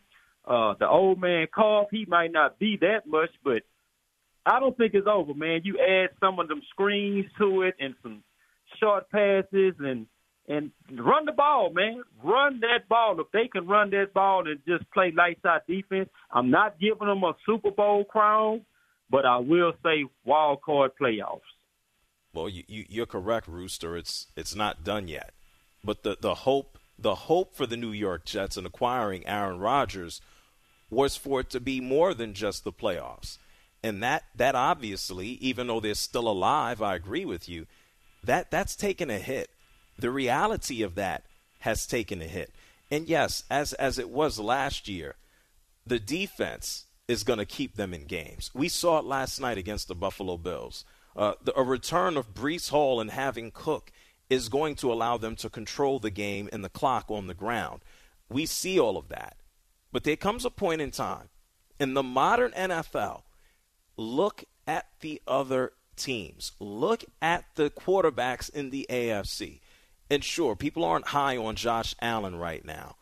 [0.46, 1.88] uh, the old man Cobb.
[1.90, 3.62] He might not be that much, but
[4.44, 5.62] I don't think it's over, man.
[5.64, 8.22] You add some of them screens to it and some
[8.80, 10.06] short passes and
[10.48, 12.02] and run the ball, man.
[12.22, 13.20] Run that ball.
[13.20, 17.08] If they can run that ball and just play lights out defense, I'm not giving
[17.08, 18.62] them a Super Bowl crown,
[19.10, 21.40] but I will say wild card playoffs.
[22.32, 23.96] Well, you, you you're correct, Rooster.
[23.96, 25.32] It's it's not done yet,
[25.82, 30.20] but the the hope the hope for the New York Jets in acquiring Aaron Rodgers
[30.90, 33.38] was for it to be more than just the playoffs.
[33.82, 37.66] And that that obviously, even though they're still alive, I agree with you,
[38.22, 39.50] that that's taken a hit.
[39.98, 41.24] The reality of that
[41.60, 42.52] has taken a hit.
[42.90, 45.16] And yes, as as it was last year,
[45.86, 48.50] the defense is going to keep them in games.
[48.54, 50.84] We saw it last night against the Buffalo Bills.
[51.14, 53.90] Uh, the, a return of Breece Hall and having Cook
[54.28, 57.80] is going to allow them to control the game and the clock on the ground.
[58.28, 59.36] We see all of that.
[59.92, 61.28] But there comes a point in time
[61.78, 63.22] in the modern NFL,
[63.96, 66.52] look at the other teams.
[66.58, 69.60] Look at the quarterbacks in the AFC.
[70.10, 72.96] And sure, people aren't high on Josh Allen right now.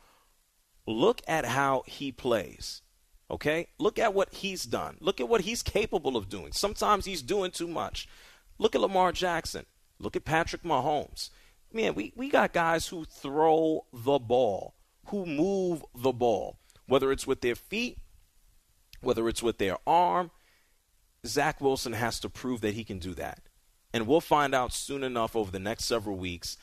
[0.86, 2.82] Look at how he plays.
[3.30, 3.68] Okay?
[3.78, 4.96] Look at what he's done.
[5.00, 6.52] Look at what he's capable of doing.
[6.52, 8.08] Sometimes he's doing too much.
[8.58, 9.66] Look at Lamar Jackson.
[9.98, 11.30] Look at Patrick Mahomes.
[11.72, 14.74] Man, we, we got guys who throw the ball,
[15.06, 17.98] who move the ball, whether it's with their feet,
[19.00, 20.30] whether it's with their arm.
[21.26, 23.40] Zach Wilson has to prove that he can do that.
[23.92, 26.56] And we'll find out soon enough over the next several weeks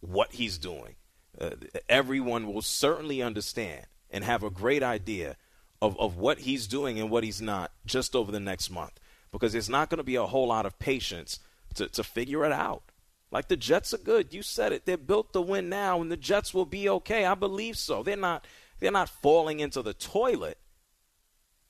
[0.00, 0.94] what he's doing.
[1.38, 1.50] Uh,
[1.88, 5.36] everyone will certainly understand and have a great idea
[5.82, 8.98] of, of what he's doing and what he's not just over the next month
[9.32, 11.40] because there's not going to be a whole lot of patience
[11.74, 12.82] to, to figure it out.
[13.30, 14.32] Like the Jets are good.
[14.32, 14.86] You said it.
[14.86, 17.24] They're built to win now and the Jets will be okay.
[17.26, 18.02] I believe so.
[18.02, 18.46] They're not
[18.78, 20.58] they're not falling into the toilet.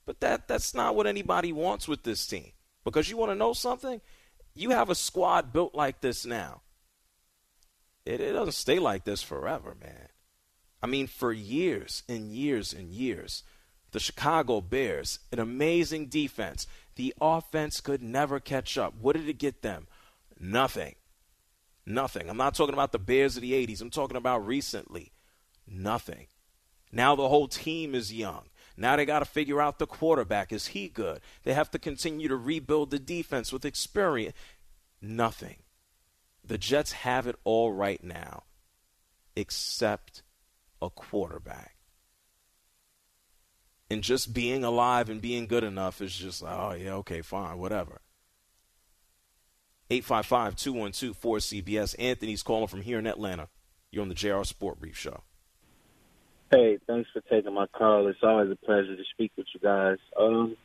[0.05, 2.53] But that that's not what anybody wants with this team.
[2.85, 4.01] Because you want to know something?
[4.55, 6.63] You have a squad built like this now.
[8.07, 10.09] It, it doesn't stay like this forever, man.
[10.83, 13.43] I mean, for years and years and years,
[13.91, 16.67] the Chicago Bears, an amazing defense.
[16.95, 18.95] The offense could never catch up.
[19.01, 19.87] What did it get them?
[20.39, 20.95] Nothing.
[21.85, 22.29] Nothing.
[22.29, 23.81] I'm not talking about the Bears of the 80s.
[23.81, 25.13] I'm talking about recently.
[25.67, 26.27] Nothing.
[26.93, 28.45] Now the whole team is young.
[28.77, 30.53] Now they got to figure out the quarterback.
[30.53, 31.21] Is he good?
[31.45, 34.37] They have to continue to rebuild the defense with experience.
[35.01, 35.57] Nothing.
[36.47, 38.45] The Jets have it all right now,
[39.35, 40.23] except
[40.81, 41.77] a quarterback
[43.91, 48.01] and just being alive and being good enough is just oh, yeah, okay, fine, whatever.
[49.89, 51.95] 855 212 4CBS.
[51.99, 53.49] Anthony's calling from here in Atlanta.
[53.93, 55.23] You're on the JR Sport Brief Show.
[56.51, 58.09] Hey, thanks for taking my call.
[58.09, 59.99] It's always a pleasure to speak with you guys.
[60.19, 60.57] Um,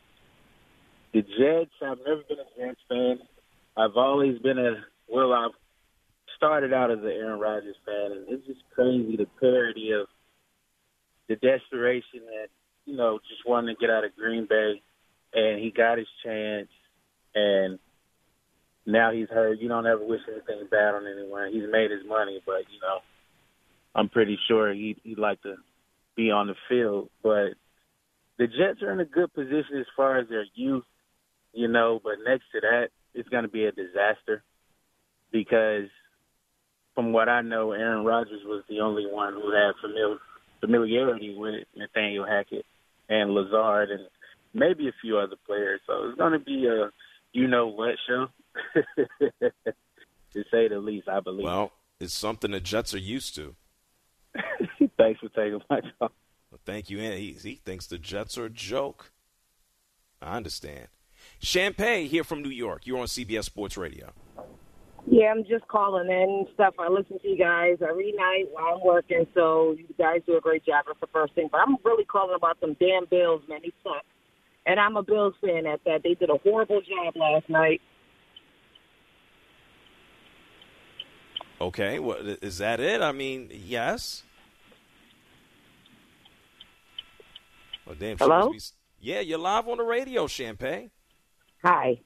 [1.13, 3.19] the Jets, I've never been a Jets fan.
[3.77, 5.33] I've always been a well.
[5.33, 5.51] I've
[6.41, 10.07] started out as an Aaron Rodgers fan, and it's just crazy the parody of
[11.29, 12.47] the desperation that
[12.85, 14.81] you know just wanting to get out of Green Bay,
[15.33, 16.69] and he got his chance,
[17.35, 17.77] and
[18.87, 21.51] now he's heard you don't ever wish anything bad on anyone.
[21.53, 22.99] He's made his money, but you know,
[23.93, 25.55] I'm pretty sure he'd, he'd like to
[26.15, 27.09] be on the field.
[27.21, 27.53] But
[28.39, 30.85] the Jets are in a good position as far as their youth,
[31.53, 31.99] you know.
[32.03, 34.43] But next to that, it's going to be a disaster
[35.31, 35.89] because,
[36.95, 40.17] from what I know, Aaron Rodgers was the only one who had familiar,
[40.59, 42.65] familiarity with Nathaniel Hackett
[43.09, 44.07] and Lazard and
[44.53, 45.81] maybe a few other players.
[45.87, 46.89] So it's going to be a
[47.33, 48.27] you know what show,
[50.33, 51.07] to say the least.
[51.07, 51.45] I believe.
[51.45, 53.55] Well, it's something the Jets are used to.
[54.97, 56.11] Thanks for taking my call.
[56.51, 56.99] Well, thank you.
[56.99, 59.11] And he, he thinks the Jets are a joke.
[60.21, 60.87] I understand.
[61.39, 62.85] Champagne here from New York.
[62.85, 64.11] You're on CBS Sports Radio.
[65.07, 66.75] Yeah, I'm just calling in and stuff.
[66.79, 70.41] I listen to you guys every night while I'm working, so you guys do a
[70.41, 70.85] great job.
[70.87, 71.49] That's the first thing.
[71.51, 73.59] But I'm really calling about some damn Bills, man.
[73.63, 74.03] They suck.
[74.65, 76.01] And I'm a Bills fan at that.
[76.03, 77.81] They did a horrible job last night.
[81.59, 83.01] Okay, well, is that it?
[83.01, 84.23] I mean, yes.
[87.87, 88.17] Oh, damn.
[88.17, 88.51] Hello?
[88.51, 88.59] Be...
[88.99, 90.91] Yeah, you're live on the radio, Champagne.
[91.63, 91.99] Hi.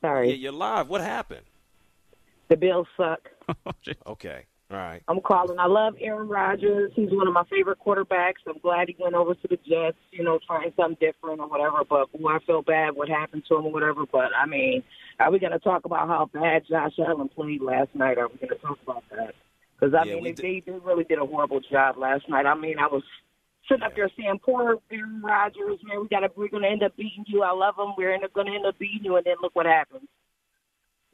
[0.00, 0.30] Sorry.
[0.30, 0.88] Yeah, you're live.
[0.88, 1.42] What happened?
[2.48, 3.28] The Bills suck.
[4.06, 4.46] okay.
[4.68, 5.00] All right.
[5.06, 5.60] I'm calling.
[5.60, 6.90] I love Aaron Rodgers.
[6.96, 8.42] He's one of my favorite quarterbacks.
[8.48, 11.84] I'm glad he went over to the Jets, you know, trying something different or whatever.
[11.88, 14.06] But boy, I feel bad what happened to him or whatever.
[14.10, 14.82] But I mean,
[15.20, 18.18] are we going to talk about how bad Josh Allen played last night?
[18.18, 19.34] Are we going to talk about that?
[19.78, 22.46] Because I Yeah, mean, they, they really did a horrible job last night.
[22.46, 23.04] I mean, I was
[23.68, 26.00] sitting up there saying, "Poor Aaron Rodgers, man.
[26.00, 26.30] We got to.
[26.34, 27.44] We're going to end up beating you.
[27.44, 27.94] I love him.
[27.96, 30.08] We're going to end up beating you, and then look what happened."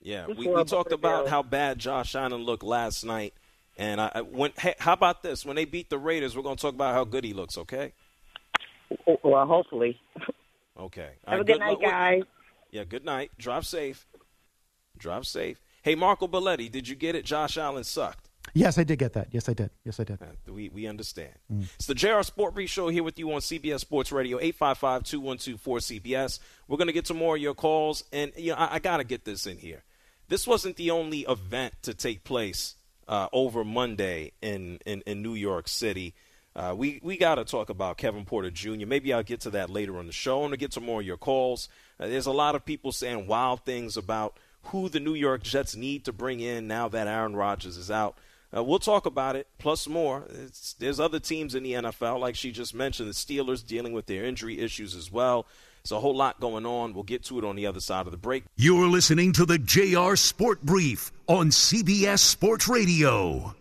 [0.02, 3.34] Yeah, we, we talked about how bad Josh Allen looked last night,
[3.78, 5.46] and I I- when hey, how about this?
[5.46, 7.56] When they beat the Raiders, we're going to talk about how good he looks.
[7.56, 7.92] Okay.
[9.22, 9.98] Well, hopefully.
[10.78, 11.10] Okay.
[11.26, 12.22] Have All right, a good night, luck with- guys.
[12.70, 12.84] Yeah.
[12.84, 13.30] Good night.
[13.38, 14.06] Drive safe.
[14.98, 15.60] Drive safe.
[15.82, 17.24] Hey, Marco Belletti, did you get it?
[17.24, 18.28] Josh Allen sucked.
[18.54, 19.28] Yes, I did get that.
[19.30, 19.70] Yes, I did.
[19.84, 20.20] Yes, I did.
[20.20, 21.32] Uh, we we understand.
[21.50, 21.64] Mm.
[21.76, 26.38] It's the JR Sport Brief Show here with you on CBS Sports Radio, 855-212-4CBS.
[26.68, 28.98] We're going to get to more of your calls, and you know, I, I got
[28.98, 29.82] to get this in here.
[30.32, 35.34] This wasn't the only event to take place uh, over Monday in, in, in New
[35.34, 36.14] York City.
[36.56, 38.86] Uh, we we got to talk about Kevin Porter Jr.
[38.86, 40.38] Maybe I'll get to that later on the show.
[40.38, 41.68] I want to get to more of your calls.
[42.00, 45.76] Uh, there's a lot of people saying wild things about who the New York Jets
[45.76, 48.16] need to bring in now that Aaron Rodgers is out.
[48.56, 50.24] Uh, we'll talk about it, plus more.
[50.30, 54.06] It's, there's other teams in the NFL, like she just mentioned, the Steelers dealing with
[54.06, 55.46] their injury issues as well.
[55.82, 56.94] There's a whole lot going on.
[56.94, 58.44] We'll get to it on the other side of the break.
[58.56, 63.54] You're listening to the JR Sport Brief on CBS Sports Radio.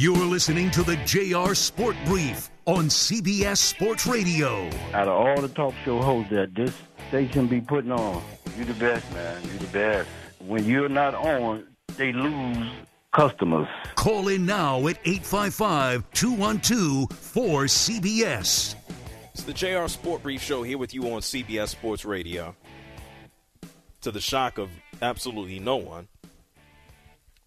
[0.00, 4.70] You're listening to the JR Sport Brief on CBS Sports Radio.
[4.92, 6.72] Out of all the talk show hosts that this
[7.08, 8.22] station be putting on,
[8.56, 9.42] you're the best, man.
[9.42, 10.08] You're the best.
[10.38, 12.70] When you're not on, they lose
[13.12, 13.66] customers.
[13.96, 18.76] Call in now at 855 212 4CBS.
[19.34, 22.54] It's the JR Sport Brief Show here with you on CBS Sports Radio.
[24.02, 24.70] To the shock of
[25.02, 26.06] absolutely no one,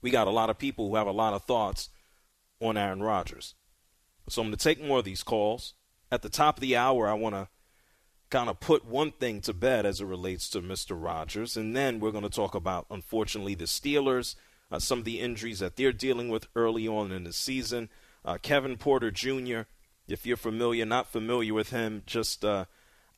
[0.01, 1.87] we got a lot of people who have a lot of thoughts
[2.61, 3.55] on Aaron Rodgers.
[4.29, 5.73] So I'm going to take more of these calls.
[6.11, 7.47] At the top of the hour, I want to
[8.29, 10.91] kind of put one thing to bed as it relates to Mr.
[10.91, 14.35] Rodgers, and then we're going to talk about, unfortunately, the Steelers,
[14.71, 17.89] uh, some of the injuries that they're dealing with early on in the season.
[18.23, 19.61] Uh, Kevin Porter Jr.,
[20.07, 22.65] if you're familiar, not familiar with him, just uh,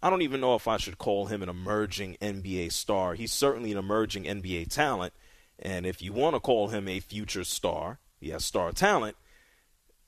[0.02, 3.14] I don't even know if I should call him an emerging NBA star.
[3.14, 5.14] He's certainly an emerging NBA talent,
[5.60, 9.16] and if you want to call him a future star, he has star talent.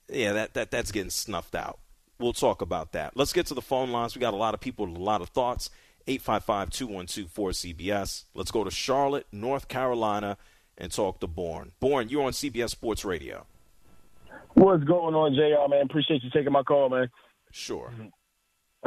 [0.09, 1.79] Yeah, that, that that's getting snuffed out.
[2.19, 3.17] We'll talk about that.
[3.17, 4.15] Let's get to the phone lines.
[4.15, 5.69] We got a lot of people with a lot of thoughts.
[6.07, 8.25] 855-212-4CBS.
[8.33, 10.37] Let's go to Charlotte, North Carolina,
[10.77, 11.71] and talk to Bourne.
[11.79, 13.47] Bourne, you're on CBS Sports Radio.
[14.53, 15.85] What's going on, JR, man?
[15.85, 17.09] Appreciate you taking my call, man.
[17.51, 17.91] Sure.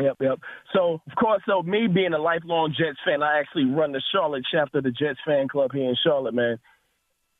[0.01, 0.39] Yep, yep.
[0.73, 4.45] So, of course, so me being a lifelong Jets fan, I actually run the Charlotte
[4.51, 6.59] chapter of the Jets fan club here in Charlotte, man.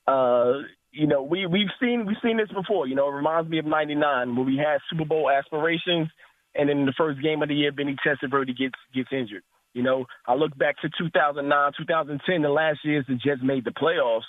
[0.07, 0.63] Uh,
[0.93, 2.87] you know, we we've seen we've seen this before.
[2.87, 6.09] You know, it reminds me of '99 when we had Super Bowl aspirations,
[6.55, 9.43] and then in the first game of the year, Vinny Testaverde gets gets injured.
[9.75, 13.71] You know, I look back to 2009, 2010, the last years the Jets made the
[13.71, 14.25] playoffs,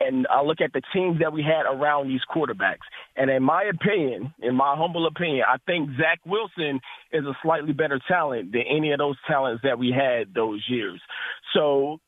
[0.00, 2.84] and I look at the teams that we had around these quarterbacks.
[3.16, 6.80] And in my opinion, in my humble opinion, I think Zach Wilson
[7.12, 11.00] is a slightly better talent than any of those talents that we had those years.
[11.54, 11.98] So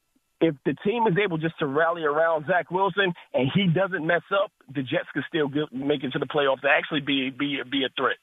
[0.41, 4.23] if the team is able just to rally around Zach Wilson and he doesn't mess
[4.33, 7.61] up, the Jets could still get, make it to the playoffs to actually be be
[7.71, 8.19] be a threat.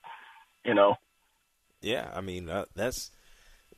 [0.63, 0.95] You know.
[1.81, 3.11] Yeah, I mean uh, that's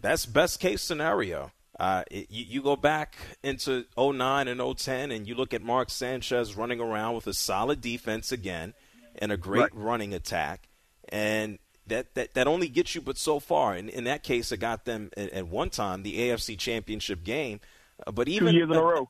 [0.01, 1.51] that's best case scenario.
[1.79, 5.89] Uh, it, you, you, go back into 09 and 010 and you look at Mark
[5.89, 8.73] Sanchez running around with a solid defense again
[9.17, 9.75] and a great right.
[9.75, 10.69] running attack,
[11.09, 13.73] and that, that that only gets you but so far.
[13.73, 17.59] And in that case, it got them at, at one time the AFC Championship game
[18.05, 19.09] Uh, but even two years in a row.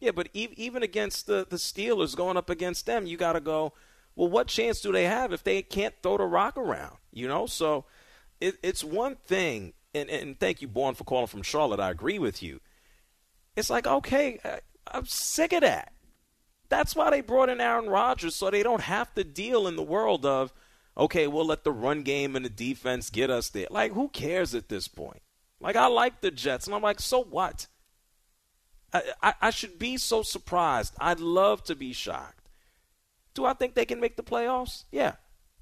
[0.00, 3.72] Yeah, but even against the the Steelers, going up against them, you got to go.
[4.14, 6.96] Well, what chance do they have if they can't throw the rock around?
[7.12, 7.86] You know, so
[8.40, 9.72] it, it's one thing.
[9.94, 11.80] And, and thank you, Born, for calling from Charlotte.
[11.80, 12.60] I agree with you.
[13.56, 14.56] It's like, okay, uh,
[14.86, 15.92] I'm sick of that.
[16.68, 19.82] That's why they brought in Aaron Rodgers, so they don't have to deal in the
[19.82, 20.54] world of,
[20.96, 23.66] okay, we'll let the run game and the defense get us there.
[23.70, 25.20] Like, who cares at this point?
[25.60, 27.66] Like, I like the Jets, and I'm like, so what?
[28.92, 30.94] I, I, should be so surprised.
[31.00, 32.50] I'd love to be shocked.
[33.34, 34.84] Do I think they can make the playoffs?
[34.92, 35.14] Yeah,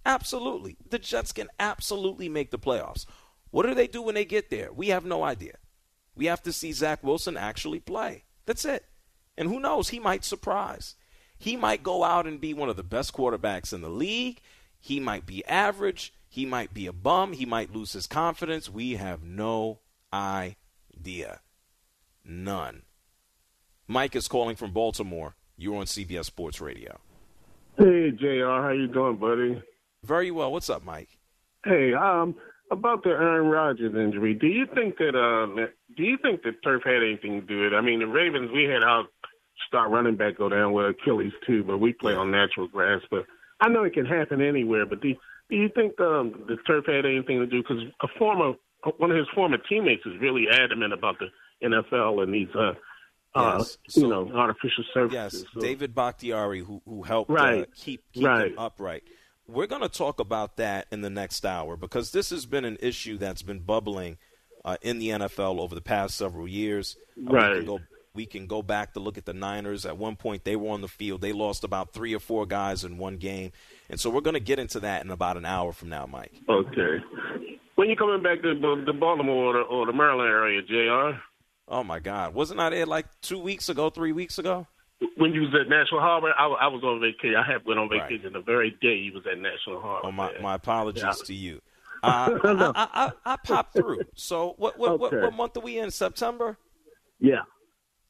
[0.05, 0.77] absolutely.
[0.89, 3.07] The Jets can absolutely make the playoffs.
[3.51, 4.73] What do they do when they get there?
[4.73, 5.59] We have no idea.
[6.17, 8.25] We have to see Zach Wilson actually play.
[8.47, 8.85] That's it.
[9.37, 9.91] And who knows?
[9.91, 10.97] He might surprise.
[11.39, 14.41] He might go out and be one of the best quarterbacks in the league.
[14.79, 16.13] He might be average.
[16.29, 17.33] He might be a bum.
[17.33, 18.69] He might lose his confidence.
[18.69, 19.79] We have no
[20.13, 21.41] idea.
[22.25, 22.83] None.
[23.91, 25.35] Mike is calling from Baltimore.
[25.57, 27.01] You're on CBS Sports Radio.
[27.77, 28.47] Hey, Jr.
[28.47, 29.61] How you doing, buddy?
[30.05, 30.53] Very well.
[30.53, 31.09] What's up, Mike?
[31.65, 32.37] Hey, um,
[32.71, 34.35] about the Aaron Rodgers injury.
[34.35, 35.67] Do you think that uh,
[35.97, 37.77] do you think that turf had anything to do with it?
[37.77, 39.07] I mean, the Ravens we had our
[39.67, 43.01] star running back go down with Achilles too, but we play on natural grass.
[43.11, 43.25] But
[43.61, 44.87] I know it can happen anywhere.
[44.87, 45.17] But do
[45.51, 47.61] do you think um, the turf had anything to do?
[47.61, 48.53] Because a former
[48.99, 51.27] one of his former teammates is really adamant about the
[51.67, 52.75] NFL and these uh,
[53.35, 53.79] uh, yes.
[53.89, 55.43] So, you know, artificial surfaces.
[55.43, 55.61] Yes, so.
[55.61, 57.63] David Bakhtiari, who who helped right.
[57.63, 58.51] uh, keep keep right.
[58.51, 59.05] them upright.
[59.47, 62.79] We're going to talk about that in the next hour because this has been an
[62.81, 64.17] issue that's been bubbling
[64.65, 66.97] uh, in the NFL over the past several years.
[67.19, 67.51] Uh, right.
[67.51, 67.81] We can, go,
[68.15, 69.87] we can go back to look at the Niners.
[69.87, 71.21] At one point, they were on the field.
[71.21, 73.51] They lost about three or four guys in one game,
[73.89, 76.33] and so we're going to get into that in about an hour from now, Mike.
[76.49, 76.99] Okay.
[77.75, 81.19] When you coming back to the, the Baltimore or the, or the Maryland area, Jr.
[81.71, 82.35] Oh my God!
[82.35, 84.67] Wasn't I there like two weeks ago, three weeks ago?
[85.17, 87.37] When you was at National Harbor, I, I was on vacation.
[87.37, 88.33] I had went on vacation right.
[88.33, 90.09] the very day you was at National Harbor.
[90.09, 91.13] Oh my, my apologies yeah.
[91.25, 91.63] to you.
[92.03, 94.01] Uh, I, I, I, I, popped through.
[94.15, 95.17] So what what, okay.
[95.17, 95.91] what what month are we in?
[95.91, 96.57] September.
[97.19, 97.43] Yeah.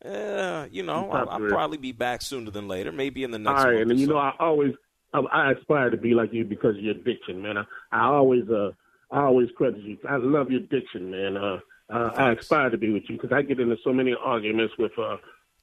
[0.05, 2.93] Yeah, you know, I'll, I'll, probably be back sooner than later.
[2.93, 3.65] Maybe in the next.
[3.65, 4.13] All right, and you so.
[4.13, 4.75] know, I always
[5.13, 7.59] I, I aspire to be like you because of your diction, man.
[7.59, 8.71] I, I always uh
[9.11, 9.99] I always credit you.
[10.09, 11.37] I love your diction, man.
[11.37, 11.59] Uh,
[11.93, 14.93] uh, I aspire to be with you because I get into so many arguments with
[14.99, 15.17] uh,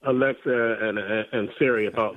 [0.03, 2.15] Alexa and uh, and Siri about.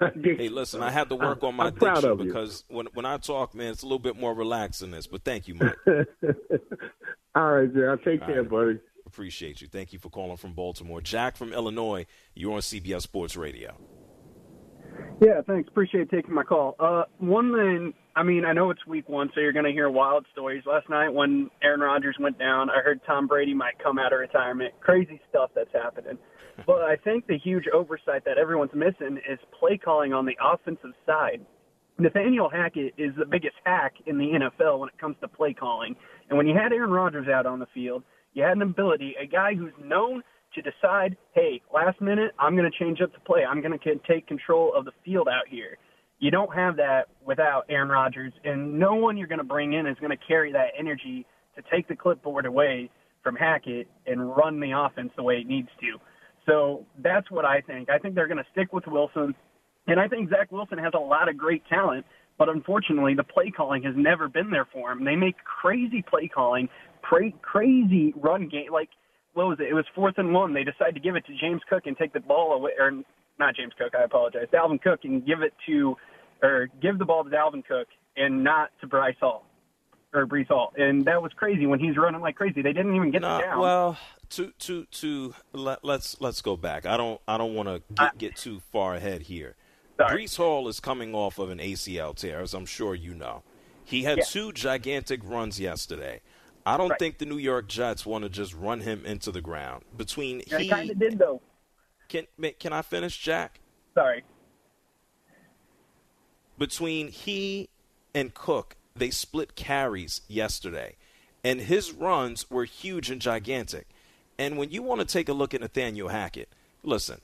[0.14, 3.72] hey, listen, I had to work on my diction because when when I talk, man,
[3.72, 5.06] it's a little bit more relaxed than this.
[5.06, 5.74] But thank you, Mike.
[7.34, 8.50] All right, I'll Take All care, right.
[8.50, 8.78] buddy.
[9.06, 9.68] Appreciate you.
[9.68, 11.00] Thank you for calling from Baltimore.
[11.00, 13.76] Jack from Illinois, you're on CBS Sports Radio.
[15.20, 15.68] Yeah, thanks.
[15.68, 16.76] Appreciate taking my call.
[16.78, 19.88] Uh, one thing, I mean, I know it's week one, so you're going to hear
[19.88, 20.62] wild stories.
[20.66, 24.18] Last night when Aaron Rodgers went down, I heard Tom Brady might come out of
[24.18, 24.74] retirement.
[24.80, 26.18] Crazy stuff that's happening.
[26.66, 30.92] but I think the huge oversight that everyone's missing is play calling on the offensive
[31.06, 31.44] side.
[31.98, 34.26] Nathaniel Hackett is the biggest hack in the
[34.60, 35.94] NFL when it comes to play calling.
[36.28, 39.26] And when you had Aaron Rodgers out on the field, you had an ability, a
[39.26, 40.22] guy who's known–
[40.54, 43.44] to decide, hey, last minute, I'm going to change up the play.
[43.44, 45.78] I'm going to take control of the field out here.
[46.20, 49.86] You don't have that without Aaron Rodgers, and no one you're going to bring in
[49.86, 51.26] is going to carry that energy
[51.56, 52.90] to take the clipboard away
[53.22, 55.98] from Hackett and run the offense the way it needs to.
[56.46, 57.90] So that's what I think.
[57.90, 59.34] I think they're going to stick with Wilson,
[59.86, 62.06] and I think Zach Wilson has a lot of great talent,
[62.38, 65.04] but unfortunately, the play calling has never been there for him.
[65.04, 66.68] They make crazy play calling,
[67.02, 68.72] crazy run game.
[68.72, 68.90] Like
[69.34, 69.68] what was it?
[69.68, 70.54] It was fourth and one.
[70.54, 72.90] They decided to give it to James Cook and take the ball away, or
[73.38, 73.92] not James Cook.
[73.98, 74.46] I apologize.
[74.52, 75.96] Dalvin Cook and give it to,
[76.42, 79.44] or give the ball to Dalvin Cook and not to Bryce Hall
[80.14, 82.62] or Breece Hall, and that was crazy when he's running like crazy.
[82.62, 83.58] They didn't even get nah, down.
[83.58, 83.98] Well,
[84.30, 86.86] to to to let, let's, let's go back.
[86.86, 89.56] I don't I don't want to get, uh, get too far ahead here.
[89.96, 90.24] Sorry.
[90.24, 93.42] Breece Hall is coming off of an ACL tear, as I'm sure you know.
[93.84, 94.24] He had yeah.
[94.24, 96.22] two gigantic runs yesterday.
[96.66, 96.98] I don't right.
[96.98, 99.84] think the New York Jets want to just run him into the ground.
[99.96, 101.42] Between yeah, he kind of did though.
[102.08, 102.26] Can
[102.58, 103.60] can I finish, Jack?
[103.94, 104.24] Sorry.
[106.56, 107.68] Between he
[108.14, 110.96] and Cook, they split carries yesterday,
[111.42, 113.88] and his runs were huge and gigantic.
[114.38, 116.48] And when you want to take a look at Nathaniel Hackett,
[116.82, 117.20] listen,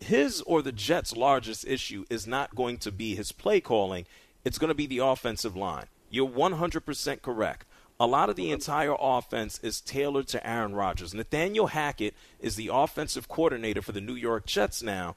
[0.00, 4.06] his or the Jets' largest issue is not going to be his play calling,
[4.44, 5.86] it's going to be the offensive line.
[6.10, 7.66] You're 100% correct.
[7.98, 11.14] A lot of the entire offense is tailored to Aaron Rodgers.
[11.14, 15.16] Nathaniel Hackett is the offensive coordinator for the New York Jets now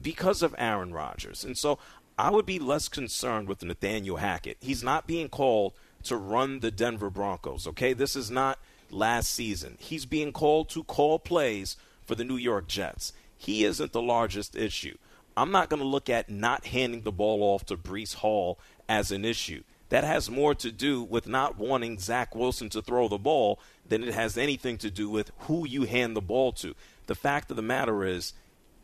[0.00, 1.44] because of Aaron Rodgers.
[1.44, 1.78] And so
[2.16, 4.58] I would be less concerned with Nathaniel Hackett.
[4.60, 5.72] He's not being called
[6.04, 7.92] to run the Denver Broncos, okay?
[7.94, 8.58] This is not
[8.90, 9.76] last season.
[9.80, 11.76] He's being called to call plays
[12.06, 13.12] for the New York Jets.
[13.36, 14.96] He isn't the largest issue.
[15.36, 18.58] I'm not going to look at not handing the ball off to Breece Hall
[18.88, 19.62] as an issue.
[19.90, 24.04] That has more to do with not wanting Zach Wilson to throw the ball than
[24.04, 26.74] it has anything to do with who you hand the ball to.
[27.06, 28.32] The fact of the matter is,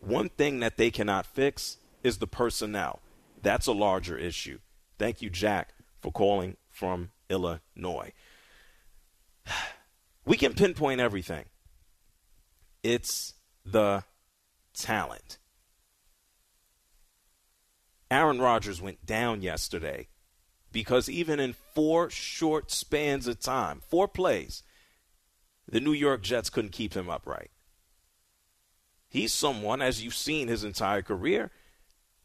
[0.00, 3.00] one thing that they cannot fix is the personnel.
[3.40, 4.58] That's a larger issue.
[4.98, 8.12] Thank you, Jack, for calling from Illinois.
[10.24, 11.44] We can pinpoint everything.
[12.82, 13.34] It's
[13.64, 14.02] the
[14.74, 15.38] talent.
[18.10, 20.08] Aaron Rodgers went down yesterday
[20.76, 24.62] because even in four short spans of time, four plays,
[25.66, 27.50] the New York Jets couldn't keep him upright.
[29.08, 31.50] He's someone, as you've seen his entire career,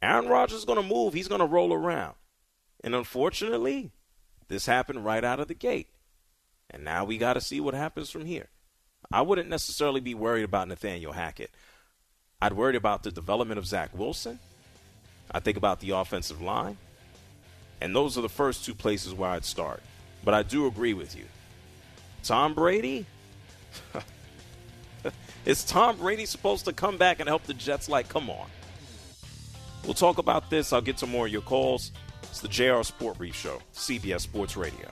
[0.01, 1.13] Aaron Rodgers is going to move.
[1.13, 2.15] He's going to roll around.
[2.83, 3.91] And unfortunately,
[4.49, 5.87] this happened right out of the gate.
[6.69, 8.49] And now we got to see what happens from here.
[9.13, 11.51] I wouldn't necessarily be worried about Nathaniel Hackett.
[12.41, 14.39] I'd worry about the development of Zach Wilson.
[15.31, 16.77] I think about the offensive line.
[17.81, 19.81] And those are the first two places where I'd start.
[20.23, 21.25] But I do agree with you.
[22.23, 23.05] Tom Brady?
[25.45, 27.89] Is Tom Brady supposed to come back and help the Jets?
[27.89, 28.47] Like, come on.
[29.83, 30.71] We'll talk about this.
[30.71, 31.91] I'll get to more of your calls.
[32.23, 34.91] It's the JR Sport Brief Show, CBS Sports Radio.